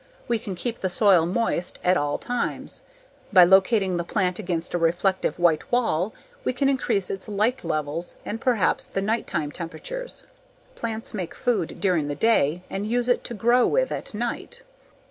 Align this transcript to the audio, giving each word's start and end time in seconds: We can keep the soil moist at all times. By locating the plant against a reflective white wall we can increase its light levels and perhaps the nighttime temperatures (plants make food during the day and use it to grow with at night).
We 0.27 0.39
can 0.39 0.55
keep 0.55 0.79
the 0.79 0.89
soil 0.89 1.27
moist 1.27 1.77
at 1.83 1.95
all 1.95 2.17
times. 2.17 2.81
By 3.31 3.43
locating 3.43 3.97
the 3.97 4.03
plant 4.03 4.39
against 4.39 4.73
a 4.73 4.79
reflective 4.79 5.37
white 5.37 5.71
wall 5.71 6.11
we 6.43 6.53
can 6.53 6.69
increase 6.69 7.11
its 7.11 7.29
light 7.29 7.63
levels 7.63 8.15
and 8.25 8.41
perhaps 8.41 8.87
the 8.87 9.03
nighttime 9.03 9.51
temperatures 9.51 10.23
(plants 10.73 11.13
make 11.13 11.35
food 11.35 11.79
during 11.79 12.07
the 12.07 12.15
day 12.15 12.63
and 12.67 12.89
use 12.89 13.09
it 13.09 13.23
to 13.25 13.35
grow 13.35 13.67
with 13.67 13.91
at 13.91 14.15
night). 14.15 14.63